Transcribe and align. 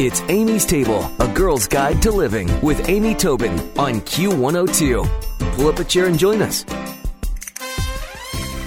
It's 0.00 0.22
Amy's 0.22 0.66
Table, 0.66 1.08
a 1.20 1.28
girl's 1.28 1.68
guide 1.68 2.02
to 2.02 2.10
living 2.10 2.50
with 2.62 2.88
Amy 2.88 3.14
Tobin 3.14 3.52
on 3.78 4.00
Q102. 4.00 5.54
Pull 5.54 5.68
up 5.68 5.78
a 5.78 5.84
chair 5.84 6.06
and 6.06 6.18
join 6.18 6.42
us. 6.42 6.66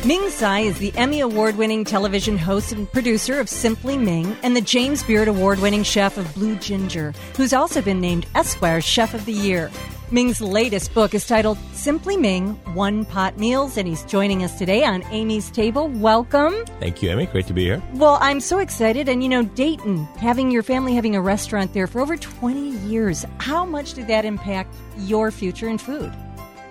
Ming 0.05 0.29
Tsai 0.29 0.62
is 0.62 0.79
the 0.79 0.94
Emmy 0.96 1.20
Award 1.20 1.58
winning 1.58 1.84
television 1.84 2.38
host 2.38 2.71
and 2.71 2.90
producer 2.94 3.42
of 3.42 3.50
Simply 3.50 3.97
Ming 3.97 4.37
and 4.42 4.55
the 4.55 4.62
James 4.62 5.03
Beard 5.03 5.28
Award 5.28 5.60
winning 5.60 5.83
chef 5.83 6.17
of 6.17 6.33
Blue 6.33 6.55
Ginger, 6.55 7.13
who's 7.35 7.51
also 7.51 7.81
been 7.81 7.99
named 7.99 8.25
Esquire's 8.33 8.85
Chef 8.85 9.13
of 9.13 9.25
the 9.25 9.33
Year. 9.33 9.69
Ming's 10.10 10.39
latest 10.39 10.94
book 10.94 11.13
is 11.13 11.28
titled 11.28 11.58
Simply 11.73 12.15
Ming 12.15 12.53
One 12.73 13.03
Pot 13.03 13.37
Meals, 13.37 13.76
and 13.76 13.85
he's 13.85 14.05
joining 14.05 14.41
us 14.41 14.58
today 14.58 14.85
on 14.85 15.03
Amy's 15.12 15.51
Table. 15.51 15.90
Welcome. 15.90 16.53
Thank 16.80 17.03
you, 17.03 17.09
Amy. 17.09 17.26
Great 17.26 17.45
to 17.48 17.53
be 17.53 17.66
here. 17.66 17.84
Well, 17.94 18.17
I'm 18.22 18.40
so 18.40 18.59
excited. 18.59 19.09
And 19.09 19.22
you 19.22 19.27
know, 19.27 19.44
Dayton, 19.44 20.05
having 20.18 20.49
your 20.49 20.63
family 20.63 20.96
having 20.96 21.18
a 21.18 21.22
restaurant 21.22 21.73
there 21.73 21.88
for 21.88 21.99
over 21.99 22.16
20 22.16 22.70
years, 22.88 23.26
how 23.40 23.66
much 23.66 23.96
did 23.96 24.08
that 24.08 24.23
impact 24.23 24.73
your 24.99 25.30
future 25.30 25.68
in 25.68 25.77
food? 25.77 26.13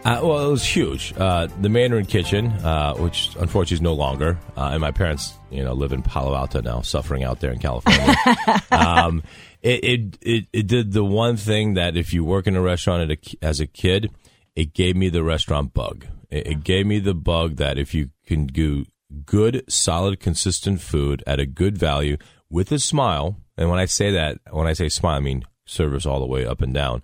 Uh, 0.07 0.21
well, 0.23 0.47
it 0.47 0.51
was 0.53 0.65
huge. 0.65 1.13
Uh, 1.17 1.49
the 1.61 1.69
Mandarin 1.69 2.07
Kitchen, 2.07 2.47
uh, 2.63 2.95
which 2.95 3.35
unfortunately 3.41 3.75
is 3.75 3.81
no 3.81 3.95
longer, 3.95 4.39
uh, 4.57 4.69
and 4.71 4.81
my 4.81 4.93
parents, 4.93 5.35
you 5.51 5.65
know, 5.65 5.73
live 5.73 5.93
in 5.93 6.01
Palo 6.01 6.33
Alto 6.33 6.61
now, 6.61 6.81
suffering 6.81 7.25
out 7.25 7.41
there 7.41 7.51
in 7.51 7.59
California. 7.59 8.15
um, 8.71 9.21
it, 9.63 9.83
it, 9.83 10.19
it 10.23 10.45
it 10.53 10.67
did 10.69 10.93
the 10.93 11.05
one 11.05 11.37
thing 11.37 11.75
that 11.75 11.97
if 11.97 12.15
you 12.15 12.23
work 12.23 12.47
in 12.47 12.55
a 12.55 12.63
restaurant 12.63 13.11
a, 13.11 13.19
as 13.43 13.59
a 13.59 13.67
kid, 13.67 14.13
it 14.55 14.75
gave 14.75 14.95
me 14.95 15.09
the 15.09 15.25
restaurant 15.25 15.75
bug. 15.75 16.07
It, 16.31 16.47
it 16.47 16.63
gave 16.63 16.87
me 16.87 17.01
the 17.01 17.15
bug 17.15 17.57
that 17.57 17.77
if 17.77 17.93
you 17.93 18.11
can 18.29 18.47
do 18.47 18.87
good, 19.25 19.65
solid, 19.69 20.21
consistent 20.21 20.81
food 20.81 21.25
at 21.27 21.41
a 21.41 21.47
good 21.47 21.77
value 21.77 22.17
with 22.49 22.71
a 22.71 22.79
smile, 22.79 23.41
and 23.57 23.69
when 23.71 23.81
I 23.81 23.87
say 23.87 24.13
that, 24.13 24.39
when 24.53 24.69
I 24.69 24.73
say 24.73 24.89
smile, 24.89 25.17
I 25.17 25.21
mean 25.21 25.43
service 25.65 26.07
all 26.07 26.21
the 26.21 26.27
way 26.27 26.47
up 26.47 26.63
and 26.63 26.73
down 26.73 27.03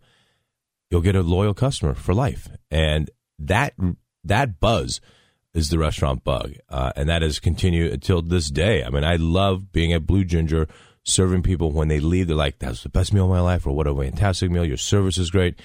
you'll 0.93 1.01
get 1.01 1.17
a 1.17 1.23
loyal 1.23 1.55
customer 1.55 1.95
for 1.95 2.13
life. 2.15 2.51
And 2.71 3.11
that 3.39 3.73
that 4.25 4.61
buzz 4.61 5.01
is 5.55 5.71
the 5.71 5.79
restaurant 5.79 6.23
bug, 6.23 6.53
uh, 6.69 6.93
and 6.95 7.09
that 7.09 7.23
has 7.23 7.41
continued 7.41 7.93
until 7.93 8.23
this 8.23 8.51
day. 8.51 8.85
I 8.85 8.91
mean, 8.91 9.03
I 9.05 9.17
love 9.17 9.73
being 9.73 9.93
at 9.93 10.07
Blue 10.07 10.25
Ginger, 10.25 10.69
serving 11.03 11.43
people 11.43 11.73
when 11.73 11.89
they 11.89 11.99
leave. 11.99 12.29
They're 12.29 12.37
like, 12.37 12.59
"That's 12.59 12.83
the 12.83 12.89
best 12.91 13.13
meal 13.13 13.25
of 13.25 13.31
my 13.31 13.41
life," 13.41 13.67
or 13.67 13.75
"What 13.75 13.87
a 13.87 13.95
fantastic 13.95 14.51
meal! 14.51 14.65
Your 14.65 14.77
service 14.77 15.19
is 15.19 15.31
great." 15.31 15.59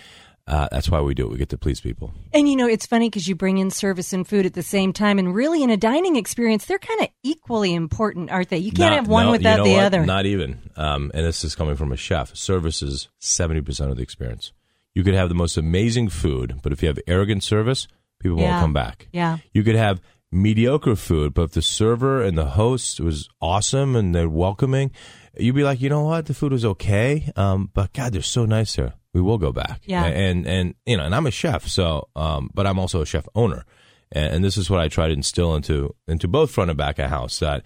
Uh, 0.47 0.69
that's 0.71 0.89
why 0.89 1.01
we 1.01 1.13
do 1.13 1.25
it. 1.25 1.31
We 1.31 1.37
get 1.37 1.49
to 1.49 1.57
please 1.57 1.81
people. 1.81 2.13
And 2.31 2.47
you 2.47 2.55
know, 2.55 2.67
it's 2.69 2.85
funny 2.85 3.09
because 3.09 3.27
you 3.27 3.35
bring 3.35 3.57
in 3.57 3.69
service 3.69 4.13
and 4.13 4.25
food 4.25 4.45
at 4.45 4.53
the 4.53 4.63
same 4.63 4.93
time, 4.93 5.19
and 5.19 5.35
really, 5.35 5.61
in 5.61 5.69
a 5.69 5.77
dining 5.77 6.15
experience, 6.15 6.65
they're 6.65 6.79
kind 6.79 7.01
of 7.01 7.09
equally 7.21 7.73
important, 7.73 8.31
aren't 8.31 8.47
they? 8.49 8.57
You 8.57 8.71
can't 8.71 8.91
Not- 8.91 8.99
have 8.99 9.07
one 9.09 9.25
no, 9.25 9.31
without 9.33 9.51
you 9.51 9.57
know 9.57 9.63
the 9.65 9.73
what? 9.73 9.83
other. 9.83 10.05
Not 10.05 10.25
even. 10.25 10.59
Um, 10.77 11.11
and 11.13 11.25
this 11.25 11.43
is 11.43 11.53
coming 11.53 11.75
from 11.75 11.91
a 11.91 11.97
chef. 11.97 12.33
Service 12.35 12.81
is 12.81 13.09
seventy 13.19 13.59
percent 13.61 13.91
of 13.91 13.97
the 13.97 14.03
experience. 14.03 14.53
You 14.97 15.03
could 15.03 15.13
have 15.13 15.29
the 15.29 15.35
most 15.35 15.57
amazing 15.57 16.09
food, 16.09 16.59
but 16.63 16.71
if 16.73 16.81
you 16.81 16.87
have 16.87 16.97
arrogant 17.05 17.43
service, 17.43 17.87
people 18.19 18.39
Yeah. 18.39 18.49
won't 18.49 18.61
come 18.63 18.73
back. 18.73 19.07
Yeah. 19.13 19.37
You 19.53 19.61
could 19.63 19.75
have 19.75 20.01
mediocre 20.31 20.95
food, 20.95 21.33
but 21.35 21.43
if 21.43 21.51
the 21.51 21.61
server 21.61 22.23
and 22.23 22.35
the 22.35 22.45
host 22.61 22.99
was 22.99 23.29
awesome 23.39 23.95
and 23.95 24.15
they're 24.15 24.27
welcoming, 24.27 24.89
you'd 25.37 25.53
be 25.55 25.63
like, 25.63 25.81
you 25.81 25.89
know 25.89 26.01
what, 26.03 26.25
the 26.25 26.33
food 26.33 26.51
was 26.51 26.65
okay, 26.65 27.31
um, 27.35 27.69
but 27.75 27.93
God, 27.93 28.11
they're 28.13 28.23
so 28.23 28.45
nice 28.45 28.75
here. 28.75 28.93
We 29.13 29.21
will 29.21 29.37
go 29.37 29.51
back. 29.51 29.81
Yeah. 29.85 30.03
And 30.05 30.47
and 30.47 30.73
you 30.87 30.97
know, 30.97 31.03
and 31.05 31.13
I'm 31.15 31.27
a 31.27 31.31
chef, 31.31 31.67
so 31.67 32.07
um, 32.15 32.49
but 32.55 32.65
I'm 32.65 32.79
also 32.79 33.01
a 33.01 33.05
chef 33.05 33.27
owner, 33.35 33.65
and, 34.11 34.33
and 34.35 34.43
this 34.43 34.57
is 34.57 34.67
what 34.69 34.79
I 34.79 34.87
try 34.87 35.07
to 35.07 35.13
instill 35.13 35.55
into 35.55 35.93
into 36.07 36.27
both 36.27 36.49
front 36.51 36.69
and 36.71 36.77
back 36.77 36.97
of 36.99 37.09
house 37.11 37.37
that. 37.39 37.65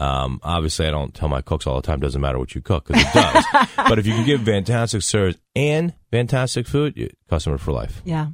Um, 0.00 0.40
obviously, 0.42 0.86
I 0.86 0.90
don't 0.90 1.14
tell 1.14 1.28
my 1.28 1.42
cooks 1.42 1.66
all 1.66 1.76
the 1.76 1.86
time. 1.86 2.00
Doesn't 2.00 2.20
matter 2.20 2.38
what 2.38 2.54
you 2.54 2.62
cook 2.62 2.86
because 2.86 3.02
it 3.02 3.12
does. 3.12 3.44
but 3.76 3.98
if 3.98 4.06
you 4.06 4.14
can 4.14 4.24
give 4.24 4.42
fantastic 4.42 5.02
service 5.02 5.36
and 5.54 5.94
fantastic 6.10 6.66
food, 6.66 7.14
customer 7.28 7.58
for 7.58 7.72
life. 7.72 8.00
Yeah. 8.04 8.28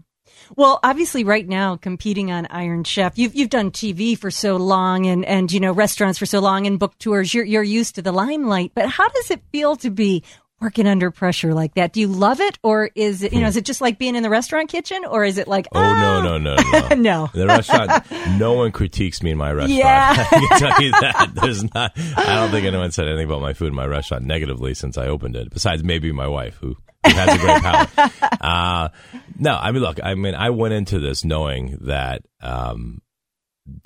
Well, 0.55 0.79
obviously, 0.85 1.25
right 1.25 1.47
now, 1.47 1.77
competing 1.77 2.31
on 2.31 2.47
Iron 2.51 2.85
Chef, 2.85 3.19
you've 3.19 3.35
you've 3.35 3.51
done 3.51 3.73
TV 3.73 4.17
for 4.17 4.31
so 4.31 4.57
long, 4.57 5.07
and 5.07 5.25
and 5.25 5.51
you 5.51 5.59
know 5.59 5.73
restaurants 5.73 6.21
for 6.21 6.27
so 6.27 6.39
long, 6.39 6.69
and 6.69 6.79
book 6.79 6.97
tours. 6.99 7.35
You're 7.35 7.45
you're 7.45 7.65
used 7.65 7.97
to 7.97 8.03
the 8.03 8.13
limelight. 8.13 8.71
But 8.73 8.89
how 8.89 9.09
does 9.09 9.33
it 9.33 9.43
feel 9.51 9.75
to 9.77 9.91
be 9.91 10.23
working 10.61 10.87
under 10.87 11.11
pressure 11.11 11.55
like 11.55 11.75
that? 11.75 11.93
Do 11.93 12.00
you 12.00 12.09
love 12.09 12.41
it, 12.41 12.59
or 12.62 12.91
is 12.94 13.22
it 13.22 13.33
you 13.33 13.41
know 13.41 13.47
is 13.47 13.56
it 13.56 13.65
just 13.65 13.81
like 13.81 13.99
being 13.99 14.17
in 14.17 14.22
the 14.22 14.31
restaurant 14.31 14.69
kitchen, 14.71 15.05
or 15.05 15.25
is 15.25 15.39
it 15.39 15.49
like 15.49 15.67
Oh 15.72 15.81
no 15.81 16.22
no 16.22 16.39
no 16.39 16.56
no 16.91 16.94
No. 16.97 17.31
The 17.33 17.47
restaurant, 17.47 18.39
no 18.39 18.55
one 18.55 18.72
critiques 18.72 19.22
me 19.22 19.31
in 19.33 19.39
my 19.39 19.53
restaurant. 19.53 19.78
Yeah. 19.78 20.15
I 20.19 20.25
can 20.25 20.59
tell 20.59 20.83
you 20.83 20.91
that. 20.93 21.31
There's 21.34 21.62
not. 21.75 21.93
I 22.16 22.37
don't 22.37 22.50
think 22.50 22.66
anyone 22.66 22.91
said 22.93 23.06
anything 23.06 23.27
about 23.27 23.41
my 23.41 23.53
food 23.53 23.69
in 23.69 23.75
my 23.75 23.87
restaurant 23.87 24.25
negatively 24.25 24.75
since 24.75 24.97
I 24.99 25.06
opened 25.09 25.37
it. 25.37 25.50
Besides 25.50 25.84
maybe 25.84 26.11
my 26.12 26.27
wife, 26.28 26.56
who, 26.56 26.77
who 27.05 27.12
has 27.12 27.34
a 27.34 27.39
great 27.39 27.62
palate. 27.62 28.12
Uh, 28.41 28.89
no, 29.39 29.56
I 29.56 29.72
mean, 29.72 29.83
look. 29.83 29.99
I 30.03 30.15
mean, 30.15 30.34
I 30.34 30.50
went 30.50 30.75
into 30.75 30.99
this 31.00 31.25
knowing 31.25 31.78
that. 31.83 32.22
Um, 32.41 33.00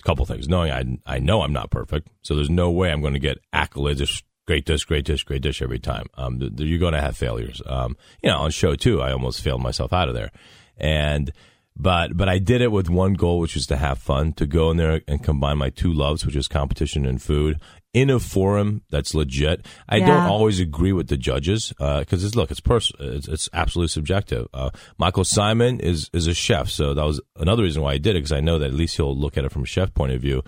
couple 0.05 0.27
things. 0.27 0.49
Knowing 0.49 0.71
I 0.71 1.15
I 1.15 1.19
know 1.21 1.41
I'm 1.41 1.55
not 1.55 1.71
perfect, 1.71 2.09
so 2.23 2.35
there's 2.35 2.51
no 2.51 2.71
way 2.71 2.91
I'm 2.91 3.01
going 3.01 3.15
to 3.15 3.21
get 3.21 3.39
accolades. 3.55 4.23
Great 4.51 4.65
dish, 4.65 4.85
great 4.85 5.05
dish, 5.05 5.23
great 5.23 5.43
dish 5.43 5.63
every 5.63 5.79
time. 5.79 6.07
Um, 6.17 6.41
th- 6.41 6.57
th- 6.57 6.69
you're 6.69 6.81
going 6.81 6.95
to 6.95 7.01
have 7.01 7.17
failures. 7.17 7.63
Um, 7.67 7.97
you 8.21 8.29
know, 8.31 8.39
on 8.39 8.51
show 8.51 8.75
two, 8.75 9.01
I 9.01 9.13
almost 9.13 9.43
failed 9.43 9.63
myself 9.63 9.93
out 9.93 10.09
of 10.09 10.15
there, 10.17 10.33
and 10.77 11.31
but 11.77 12.17
but 12.17 12.29
I 12.29 12.39
did 12.41 12.61
it 12.61 12.73
with 12.73 12.91
one 12.91 13.15
goal, 13.15 13.39
which 13.39 13.55
was 13.55 13.67
to 13.69 13.77
have 13.77 13.99
fun, 13.99 14.33
to 14.33 14.47
go 14.47 14.73
in 14.73 14.77
there 14.77 15.03
and 15.07 15.23
combine 15.23 15.59
my 15.59 15.71
two 15.71 15.93
loves, 15.93 16.27
which 16.27 16.35
is 16.35 16.49
competition 16.49 17.07
and 17.07 17.23
food, 17.23 17.61
in 17.95 18.11
a 18.11 18.19
forum 18.19 18.83
that's 18.91 19.15
legit. 19.15 19.65
I 19.89 19.99
Yeah. 19.99 20.07
don't 20.09 20.27
always 20.29 20.59
agree 20.59 20.93
with 20.93 21.07
the 21.07 21.17
judges 21.17 21.73
because 21.79 22.25
it's 22.25 22.35
look, 22.35 22.51
it's 22.51 22.59
pers- 22.59 22.91
it's, 22.99 23.29
it's 23.29 23.49
absolutely 23.53 23.91
subjective. 23.91 24.49
Uh, 24.53 24.71
Michael 24.99 25.23
Symon 25.23 25.79
is 25.81 26.11
is 26.13 26.27
a 26.27 26.35
chef, 26.35 26.69
so 26.71 26.93
that 26.93 27.05
was 27.05 27.21
another 27.37 27.63
reason 27.63 27.83
why 27.85 27.93
I 27.93 27.99
did 27.99 28.17
it 28.17 28.21
because 28.25 28.33
I 28.33 28.41
know 28.41 28.59
that 28.59 28.67
at 28.67 28.75
least 28.75 28.97
he'll 28.97 29.17
look 29.17 29.39
at 29.39 29.45
it 29.45 29.53
from 29.53 29.63
a 29.63 29.67
chef 29.67 29.95
point 29.95 30.11
of 30.11 30.21
view. 30.21 30.43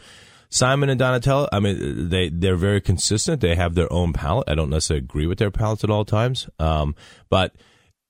Symon 0.53 0.91
and 0.91 1.01
Donatella, 1.01 1.49
I 1.51 1.61
mean, 1.61 2.11
they 2.11 2.29
they're 2.29 2.57
very 2.57 2.81
consistent. 2.81 3.41
They 3.41 3.55
have 3.55 3.75
their 3.75 3.91
own 3.93 4.13
palate. 4.13 4.49
I 4.49 4.55
don't 4.55 4.69
necessarily 4.71 5.03
agree 5.05 5.27
with 5.27 5.39
their 5.39 5.51
palates 5.51 5.83
at 5.83 5.91
all 5.91 6.05
times, 6.05 6.49
um, 6.59 6.95
but 7.31 7.55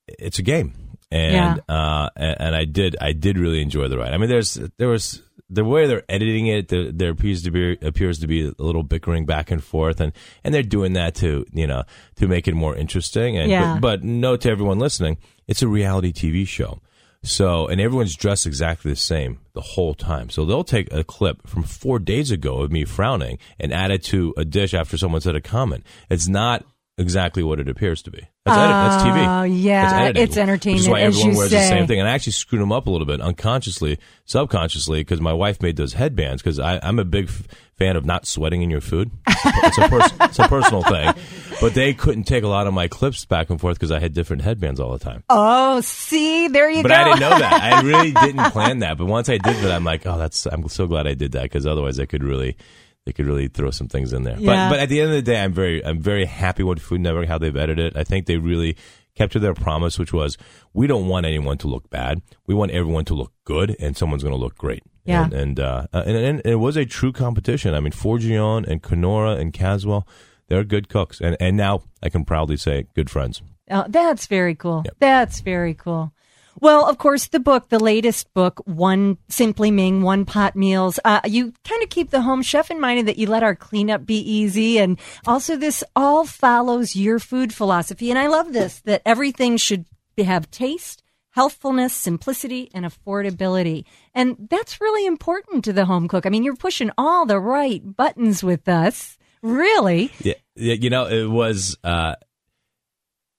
it's 0.09 0.41
a 0.41 0.43
game, 0.43 0.75
and 1.13 1.61
uh, 1.69 2.11
and, 2.17 2.37
and 2.41 2.57
I 2.57 2.65
did 2.65 2.97
I 3.01 3.13
did 3.13 3.39
really 3.39 3.63
enjoy 3.63 3.87
the 3.87 3.97
ride. 3.97 4.13
I 4.13 4.19
mean, 4.19 4.29
there's 4.29 4.55
there 4.77 4.89
was 4.89 5.23
the 5.49 5.65
way 5.65 5.87
they're 5.87 6.03
editing 6.09 6.49
it. 6.49 6.67
There, 6.69 6.91
there 6.91 7.11
appears 7.11 7.43
to 7.45 7.53
be 7.53 7.79
appears 7.81 8.19
to 8.19 8.27
be 8.27 8.49
a 8.49 8.53
little 8.59 8.83
bickering 8.83 9.25
back 9.25 9.53
and 9.53 9.63
forth, 9.63 10.01
and 10.01 10.13
and 10.43 10.53
they're 10.53 10.65
doing 10.65 10.95
that 10.95 11.15
to 11.17 11.47
you 11.53 11.69
know 11.69 11.85
to 12.17 12.27
make 12.27 12.49
it 12.49 12.55
more 12.55 12.75
interesting. 12.75 13.39
And 13.39 13.51
Yeah. 13.51 13.75
but, 13.75 13.81
but 13.81 14.05
note 14.05 14.41
to 14.43 14.51
everyone 14.51 14.81
listening, 14.81 15.19
it's 15.47 15.63
a 15.63 15.69
reality 15.69 16.13
TV 16.13 16.47
show. 16.47 16.81
So, 17.25 17.69
and 17.69 17.81
everyone's 17.81 18.17
dressed 18.17 18.47
exactly 18.47 18.91
the 18.91 18.97
same 18.97 19.39
the 19.53 19.61
whole 19.61 19.95
time. 19.95 20.29
So 20.29 20.45
they'll 20.45 20.65
take 20.65 20.93
a 20.93 21.05
clip 21.05 21.47
from 21.47 21.63
four 21.63 22.01
days 22.01 22.33
ago 22.33 22.63
of 22.63 22.73
me 22.73 22.85
frowning 22.85 23.39
and 23.61 23.73
add 23.73 23.93
it 23.93 24.03
to 24.05 24.35
a 24.37 24.45
dish 24.45 24.75
after 24.75 24.99
someone 24.99 25.21
said 25.21 25.37
a 25.37 25.41
comment. 25.41 25.87
It's 26.11 26.27
not 26.27 26.65
exactly 27.03 27.43
what 27.43 27.61
it 27.61 27.69
appears 27.69 28.01
to 28.03 28.11
be. 28.11 28.27
That's, 28.47 28.59
edit, 28.59 28.71
that's 28.71 29.03
TV. 29.05 29.41
Oh, 29.41 29.43
yeah. 29.45 30.13
That's 30.13 30.19
It's 30.19 30.37
entertainment, 30.37 30.79
Which 30.81 30.83
is 30.87 30.89
why 30.89 31.01
as 31.01 31.15
everyone 31.15 31.33
you 31.33 31.39
wears 31.39 31.51
say. 31.51 31.57
the 31.61 31.69
same 31.69 31.87
thing. 31.87 32.01
And 32.01 32.09
I 32.09 32.13
actually 32.13 32.33
screwed 32.33 32.63
them 32.63 32.73
up 32.73 32.87
a 32.87 32.91
little 32.91 33.07
bit 33.07 33.21
unconsciously, 33.21 33.99
subconsciously, 34.25 35.01
because 35.01 35.21
my 35.21 35.33
wife 35.33 35.61
made 35.63 35.77
those 35.77 35.93
headbands. 35.93 36.43
Because 36.43 36.59
I'm 36.59 36.99
a 36.99 37.05
big 37.05 37.27
f- 37.29 37.47
fan 37.77 37.97
of 37.97 38.05
not 38.05 38.27
sweating 38.27 38.63
in 38.63 38.71
your 38.71 38.81
food. 38.81 39.11
It's 39.29 39.79
a, 39.79 39.89
pers- 39.89 40.13
it's 40.23 40.39
a 40.39 40.49
personal 40.49 40.83
thing. 40.83 41.13
But 41.61 41.75
they 41.75 41.95
couldn't 41.95 42.25
take 42.25 42.43
a 42.43 42.49
lot 42.49 42.67
of 42.67 42.75
my 42.75 42.89
clips 42.89 43.25
back 43.27 43.51
and 43.51 43.61
forth 43.61 43.77
because 43.79 43.93
I 43.93 44.01
had 44.01 44.13
different 44.15 44.43
headbands 44.43 44.81
all 44.81 44.91
the 44.93 44.99
time. 45.05 45.23
Oh, 45.29 45.81
see, 45.83 46.49
there 46.49 46.69
you 46.71 46.83
But 46.83 46.89
go. 46.89 46.95
But 46.95 47.01
I 47.01 47.05
didn't 47.05 47.21
know 47.21 47.39
that. 47.39 47.63
I 47.63 47.83
really 47.83 48.11
didn't 48.23 48.51
plan 48.53 48.81
that. 48.81 48.99
But 48.99 49.07
once 49.07 49.29
I 49.29 49.39
did 49.39 49.57
that, 49.57 49.71
I'm 49.71 49.85
like, 49.85 50.07
oh, 50.07 50.19
that's. 50.19 50.47
I'm 50.47 50.69
so 50.69 50.87
glad 50.89 51.07
I 51.07 51.15
did 51.15 51.33
that 51.33 51.45
because 51.45 51.67
otherwise, 51.67 52.01
I 52.01 52.07
could 52.07 52.25
really, 52.25 52.57
they 53.05 53.13
could 53.13 53.27
really 53.27 53.49
throw 53.49 53.71
some 53.71 53.89
things 53.89 54.13
in 54.13 54.23
there. 54.23 54.37
Yeah. 54.39 54.69
But 54.69 54.75
but 54.75 54.81
at 54.81 54.89
the 54.89 55.01
end 55.01 55.11
of 55.11 55.17
the 55.17 55.23
day, 55.23 55.43
I'm 55.43 55.53
very 55.53 55.85
I'm 55.85 56.01
very 56.01 56.25
happy 56.25 56.63
with 56.63 56.81
Food 56.81 57.01
Network 57.01 57.29
how 57.29 57.39
they've 57.39 57.57
edited 57.57 57.87
it. 57.87 57.97
I 57.97 58.05
think 58.05 58.27
they 58.27 58.37
really 58.37 58.77
kept 59.15 59.33
to 59.33 59.39
their 59.39 59.55
promise, 59.55 59.99
which 59.99 60.13
was 60.13 60.39
we 60.73 60.87
don't 60.87 61.09
want 61.09 61.27
anyone 61.27 61.59
to 61.59 61.69
look 61.69 61.91
bad. 61.91 62.23
We 62.47 62.55
want 62.55 62.71
everyone 62.71 63.05
to 63.07 63.15
look 63.15 63.33
good, 63.45 63.77
and 63.81 63.97
someone's 63.97 64.23
going 64.23 64.35
to 64.35 64.41
look 64.41 64.57
great. 64.57 64.83
Yeah. 65.05 65.25
And 65.25 65.33
and, 65.35 65.61
uh, 65.61 65.87
and 65.93 66.17
and 66.17 66.43
it 66.45 66.57
was 66.57 66.77
a 66.77 66.85
true 66.85 67.13
competition. 67.13 67.75
I 67.75 67.81
mean, 67.81 67.93
Forgione 67.93 68.67
and 68.69 68.83
Kenora 68.83 69.33
and 69.33 69.53
Caswell, 69.53 70.07
they're 70.49 70.65
good 70.65 70.89
cooks, 70.89 71.21
and 71.21 71.37
and 71.41 71.57
now 71.57 71.83
I 72.03 72.09
can 72.09 72.25
proudly 72.25 72.57
say 72.57 72.87
good 72.95 73.11
friends. 73.11 73.43
Oh, 73.71 73.85
that's 73.89 74.27
very 74.27 74.55
cool. 74.55 74.85
That's 74.99 75.41
very 75.41 75.75
cool. 75.75 76.13
Well, 76.61 76.87
of 76.87 76.99
course, 76.99 77.29
the 77.29 77.41
book, 77.41 77.69
the 77.69 77.79
latest 77.79 78.33
book, 78.35 78.61
One 78.67 79.19
Simply 79.29 79.71
Ming, 79.71 80.03
One 80.03 80.25
Pot 80.25 80.55
Meals, 80.55 81.01
uh, 81.05 81.21
you 81.25 81.53
kind 81.65 81.83
of 81.83 81.89
keep 81.89 82.11
the 82.11 82.23
home 82.23 82.43
chef 82.43 82.71
in 82.71 82.81
mind 82.81 83.09
that 83.09 83.19
you 83.19 83.27
let 83.27 83.43
our 83.43 83.57
cleanup 83.57 84.07
be 84.07 84.19
easy. 84.19 84.79
And 84.79 84.99
also, 85.27 85.57
this 85.57 85.83
all 85.97 86.25
follows 86.25 86.95
your 86.95 87.19
food 87.19 87.55
philosophy. 87.55 88.11
And 88.11 88.19
I 88.19 88.27
love 88.27 88.53
this 88.53 88.81
that 88.83 89.03
everything 89.05 89.57
should 89.57 89.87
have 90.19 90.51
taste, 90.51 91.03
healthfulness, 91.31 91.95
simplicity, 91.95 92.71
and 92.75 92.85
affordability. 92.85 93.85
And 94.15 94.49
that's 94.51 94.81
really 94.81 95.07
important 95.07 95.65
to 95.65 95.73
the 95.73 95.87
home 95.87 96.07
cook. 96.07 96.27
I 96.27 96.29
mean, 96.29 96.45
you're 96.45 96.55
pushing 96.55 96.91
all 96.99 97.27
the 97.27 97.41
right 97.41 97.83
buttons 97.85 98.45
with 98.45 98.69
us. 98.69 99.19
Really? 99.43 100.13
Yeah, 100.21 100.35
yeah 100.55 100.75
you 100.75 100.91
know, 100.91 101.07
it 101.07 101.29
was. 101.29 101.77
Uh, 101.83 102.15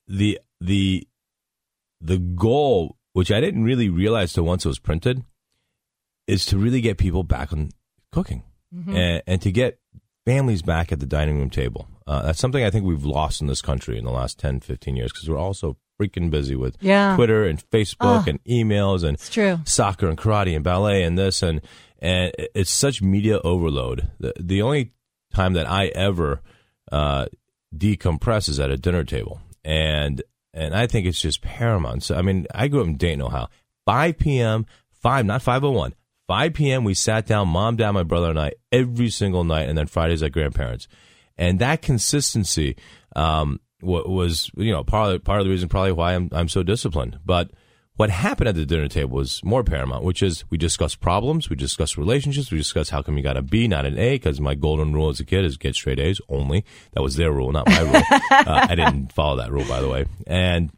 the 0.08 0.40
the 0.60 1.08
the 2.02 2.18
goal, 2.18 2.98
which 3.14 3.32
I 3.32 3.40
didn't 3.40 3.64
really 3.64 3.90
realize 3.90 4.34
till 4.34 4.44
once 4.44 4.66
it 4.66 4.70
was 4.70 4.80
printed, 4.80 5.24
is 6.28 6.46
to 6.48 6.58
really 6.58 6.82
get 6.82 6.98
people 6.98 7.24
back 7.24 7.52
on 7.54 7.70
cooking 8.12 8.44
Mm-hmm. 8.76 8.96
and, 8.96 9.24
and 9.28 9.42
to 9.44 9.52
get 9.52 9.78
families 10.26 10.64
back 10.64 10.92
at 10.92 11.00
the 11.00 11.06
dining 11.06 11.38
room 11.38 11.52
table. 11.52 11.88
Uh, 12.08 12.24
that's 12.24 12.40
something 12.40 12.64
I 12.64 12.72
think 12.72 12.86
we've 12.86 13.06
lost 13.06 13.40
in 13.40 13.46
this 13.46 13.62
country 13.62 14.00
in 14.00 14.04
the 14.04 14.10
last 14.10 14.40
10, 14.40 14.62
15 14.62 14.96
years 14.96 15.12
because 15.14 15.30
we're 15.30 15.38
all 15.38 15.54
so 15.54 15.78
freaking 16.02 16.32
busy 16.32 16.56
with 16.56 16.76
Yeah. 16.82 17.16
Twitter 17.16 17.46
and 17.46 17.64
Facebook 17.70 18.24
Oh. 18.26 18.26
and 18.28 18.44
emails 18.46 19.04
and 19.04 19.20
soccer 19.68 20.08
and 20.10 20.18
karate 20.18 20.56
and 20.56 20.64
ballet 20.64 21.04
and 21.04 21.20
this 21.20 21.44
and 21.44 21.62
and 22.00 22.32
it's 22.56 22.72
such 22.72 23.00
media 23.04 23.40
overload. 23.44 24.10
The 24.20 24.34
the 24.40 24.64
only 24.64 24.92
time 25.36 25.54
that 25.54 25.70
I 25.70 25.88
ever 25.90 26.42
uh, 26.92 27.28
decompress 27.78 28.50
is 28.50 28.60
at 28.60 28.72
a 28.72 28.78
dinner 28.78 29.04
table, 29.04 29.40
and 29.64 30.24
and 30.54 30.76
I 30.76 30.88
think 30.88 31.08
it's 31.08 31.22
just 31.22 31.42
paramount. 31.42 32.04
So 32.04 32.16
I 32.16 32.22
mean, 32.22 32.48
I 32.54 32.68
grew 32.68 32.82
up 32.82 32.88
in 32.88 32.98
Dayton, 32.98 33.22
Ohio. 33.22 33.50
Five 33.86 34.18
p.m. 34.18 34.66
five 35.02 35.26
not 35.26 35.42
five 35.42 35.64
oh 35.64 35.72
one. 35.72 35.94
5 36.28 36.54
p.m. 36.54 36.84
We 36.84 36.94
sat 36.94 37.26
down, 37.26 37.50
mom, 37.50 37.76
dad, 37.76 37.92
my 37.92 38.04
brother, 38.04 38.30
and 38.30 38.40
I 38.40 38.54
every 38.72 39.10
single 39.10 39.44
night, 39.44 39.68
and 39.68 39.78
then 39.78 39.88
Fridays 39.88 40.24
at 40.24 40.32
grandparents. 40.32 40.88
And 41.38 41.60
that 41.60 41.82
consistency 41.82 42.78
um, 43.16 43.60
was, 43.82 44.50
you 44.56 44.72
know, 44.72 44.84
part 44.84 45.14
of, 45.14 45.24
part 45.24 45.40
of 45.40 45.46
the 45.46 45.52
reason 45.52 45.70
probably 45.70 45.92
why 45.92 46.14
I'm 46.14 46.30
I'm 46.32 46.48
so 46.48 46.64
disciplined. 46.64 47.20
But 47.26 47.52
what 47.96 48.10
happened 48.10 48.50
at 48.50 48.56
the 48.56 48.66
dinner 48.66 48.88
table 48.88 49.16
was 49.18 49.44
more 49.44 49.64
paramount, 49.64 50.04
which 50.04 50.24
is 50.24 50.44
we 50.50 50.58
discuss 50.58 50.96
problems, 50.96 51.50
we 51.50 51.56
discuss 51.56 51.98
relationships, 51.98 52.52
we 52.52 52.58
discuss 52.58 52.90
how 52.90 53.02
come 53.04 53.18
you 53.18 53.24
got 53.24 53.38
a 53.38 53.42
B, 53.44 53.68
not 53.68 53.86
an 53.86 54.00
A, 54.00 54.16
because 54.16 54.42
my 54.42 54.56
golden 54.56 54.94
rule 54.94 55.10
as 55.10 55.20
a 55.20 55.26
kid 55.26 55.46
is 55.46 55.58
get 55.58 55.76
straight 55.76 56.00
A's 56.00 56.20
only. 56.28 56.66
That 56.94 57.04
was 57.04 57.16
their 57.18 57.32
rule, 57.32 57.52
not 57.52 57.68
my 57.68 57.82
rule. 57.82 57.96
uh, 58.32 58.68
I 58.70 58.76
didn't 58.76 59.14
follow 59.14 59.38
that 59.38 59.52
rule, 59.52 59.66
by 59.68 59.80
the 59.82 59.90
way. 59.90 60.06
And 60.26 60.72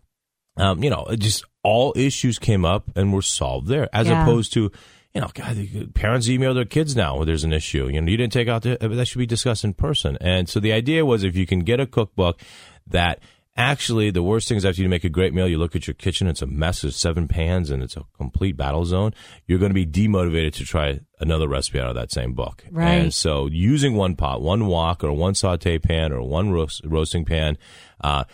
um, 0.58 0.84
you 0.84 0.90
know, 0.90 1.06
it 1.10 1.18
just 1.18 1.44
all 1.64 1.94
issues 1.96 2.40
came 2.40 2.64
up 2.66 2.90
and 2.96 3.14
were 3.14 3.22
solved 3.22 3.68
there, 3.68 3.90
as 3.94 4.08
Yeah. 4.08 4.22
opposed 4.24 4.54
to, 4.54 4.72
you 5.14 5.22
know, 5.22 5.30
God, 5.34 5.56
the- 5.56 5.88
parents 5.88 6.30
email 6.30 6.54
their 6.54 6.64
kids 6.66 6.96
now 6.96 7.18
when 7.18 7.28
there's 7.28 7.44
an 7.46 7.54
issue. 7.54 7.88
You 7.88 8.02
know, 8.02 8.10
you 8.10 8.18
didn't 8.18 8.34
take 8.34 8.48
out 8.48 8.64
the, 8.64 8.78
that 8.80 9.06
should 9.08 9.20
be 9.20 9.26
discussed 9.26 9.64
in 9.64 9.74
person. 9.74 10.18
And 10.22 10.48
so 10.48 10.60
the 10.60 10.72
idea 10.74 11.06
was 11.06 11.24
if 11.24 11.36
you 11.36 11.46
can 11.46 11.60
get 11.60 11.80
a 11.80 11.86
cookbook 11.86 12.42
that 12.88 13.20
actually 13.56 14.12
the 14.12 14.24
worst 14.24 14.48
thing 14.48 14.58
is 14.58 14.66
after 14.66 14.82
you 14.82 14.90
make 14.90 15.04
a 15.04 15.10
great 15.10 15.34
meal, 15.34 15.48
you 15.48 15.58
look 15.58 15.76
at 15.76 15.88
your 15.88 15.94
kitchen, 15.94 16.28
it's 16.28 16.42
a 16.42 16.48
mess, 16.48 16.82
there's 16.82 16.96
seven 16.96 17.28
pans, 17.28 17.70
and 17.70 17.82
it's 17.82 17.96
a 17.96 18.06
complete 18.18 18.58
battle 18.58 18.86
zone. 18.86 19.14
You're 19.48 19.60
going 19.60 19.74
to 19.74 19.86
be 19.86 19.86
demotivated 19.86 20.54
to 20.54 20.66
try 20.66 21.00
another 21.20 21.48
recipe 21.48 21.80
out 21.80 21.90
of 21.90 21.96
that 21.96 22.12
same 22.12 22.34
book. 22.34 22.66
Right. 22.70 22.94
And 22.96 23.14
so 23.14 23.48
using 23.48 23.96
one 23.96 24.16
pot, 24.16 24.42
one 24.42 24.68
wok, 24.68 25.04
or 25.04 25.14
one 25.14 25.36
saute 25.36 25.80
pan, 25.80 26.12
or 26.12 26.22
one 26.22 26.52
roast, 26.52 26.82
roasting 26.86 27.26
pan, 27.26 27.58
uh, 28.02 28.26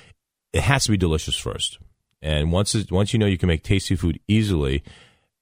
it 0.54 0.62
has 0.62 0.86
to 0.86 0.92
be 0.92 0.98
delicious 0.98 1.36
first. 1.36 1.78
And 2.22 2.52
once 2.52 2.76
it, 2.76 2.92
once 2.92 3.14
you 3.14 3.20
know 3.20 3.26
you 3.26 3.38
can 3.38 3.48
make 3.48 3.64
tasty 3.64 3.96
food 3.96 4.20
easily, 4.28 4.84